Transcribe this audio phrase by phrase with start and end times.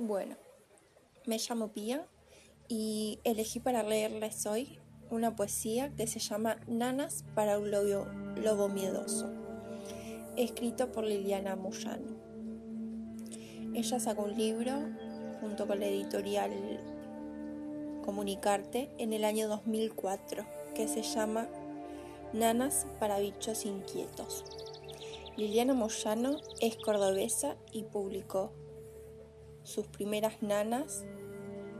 [0.00, 0.36] Bueno,
[1.26, 2.06] me llamo Pía
[2.68, 4.78] y elegí para leerles hoy
[5.10, 9.28] una poesía que se llama Nanas para un lobo, miedoso,
[10.36, 12.16] escrito por Liliana Moyano.
[13.74, 14.72] Ella sacó un libro
[15.40, 16.52] junto con la editorial
[18.04, 20.46] Comunicarte en el año 2004
[20.76, 21.48] que se llama
[22.32, 24.44] Nanas para bichos inquietos.
[25.36, 28.52] Liliana Moyano es cordobesa y publicó
[29.68, 31.04] sus primeras nanas,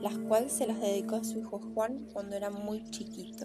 [0.00, 3.44] las cuales se las dedicó a su hijo Juan cuando era muy chiquito.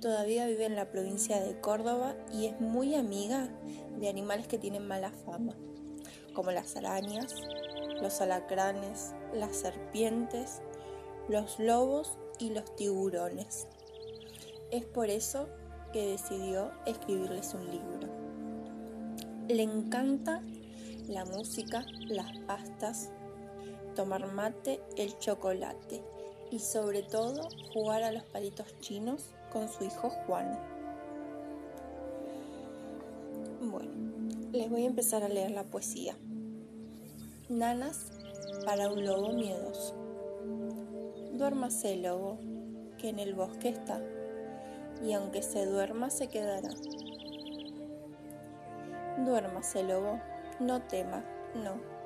[0.00, 3.48] Todavía vive en la provincia de Córdoba y es muy amiga
[3.98, 5.54] de animales que tienen mala fama,
[6.34, 7.34] como las arañas,
[8.02, 10.60] los alacranes, las serpientes,
[11.28, 13.68] los lobos y los tiburones.
[14.72, 15.48] Es por eso
[15.92, 18.08] que decidió escribirles un libro.
[19.48, 20.42] Le encanta
[21.10, 23.10] la música, las pastas,
[23.94, 26.02] tomar mate, el chocolate
[26.50, 30.58] y sobre todo jugar a los palitos chinos con su hijo Juan.
[33.62, 33.90] Bueno,
[34.52, 36.16] les voy a empezar a leer la poesía.
[37.48, 38.12] Nanas
[38.64, 39.94] para un lobo miedoso.
[41.32, 42.38] Duérmase lobo,
[42.98, 44.00] que en el bosque está,
[45.02, 46.70] y aunque se duerma se quedará.
[49.24, 50.20] Duérmase lobo,
[50.58, 51.99] no tema, no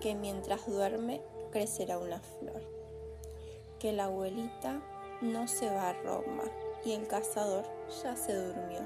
[0.00, 2.62] que mientras duerme crecerá una flor,
[3.78, 4.80] que la abuelita
[5.20, 6.44] no se va a Roma
[6.84, 7.64] y el cazador
[8.02, 8.80] ya se durmió.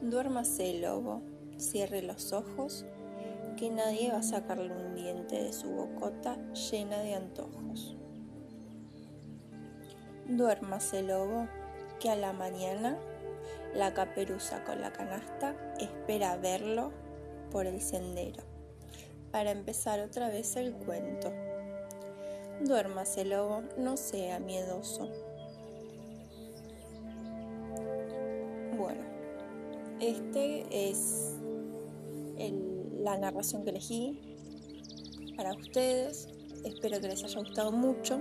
[0.00, 1.22] Duérmase lobo,
[1.56, 2.84] cierre los ojos,
[3.56, 7.96] que nadie va a sacarle un diente de su bocota llena de antojos.
[10.26, 11.48] Duérmase lobo,
[12.00, 12.98] que a la mañana
[13.74, 16.92] la caperuza con la canasta espera verlo
[17.54, 18.42] por el sendero,
[19.30, 21.32] para empezar otra vez el cuento.
[22.60, 25.08] Duérmase, lobo, no sea miedoso.
[28.76, 29.04] Bueno,
[30.00, 31.36] este es
[32.98, 34.18] la narración que elegí
[35.36, 36.26] para ustedes.
[36.64, 38.20] Espero que les haya gustado mucho.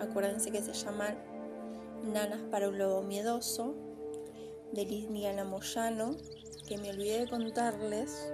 [0.00, 1.16] Acuérdense que se llaman
[2.12, 3.76] Nanas para un lobo miedoso
[4.72, 6.16] de Liliana Moyano
[6.72, 8.32] que me olvidé de contarles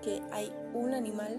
[0.00, 1.38] que hay un animal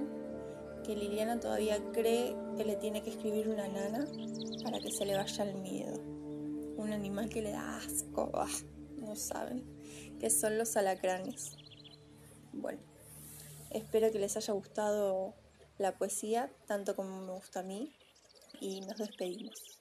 [0.85, 4.05] que Liliana todavía cree que le tiene que escribir una nana
[4.63, 5.99] para que se le vaya el miedo.
[6.77, 8.31] Un animal que le da asco,
[8.97, 9.63] no saben,
[10.19, 11.57] que son los alacranes.
[12.53, 12.79] Bueno,
[13.71, 15.33] espero que les haya gustado
[15.79, 17.91] la poesía tanto como me gusta a mí
[18.61, 19.79] y nos despedimos.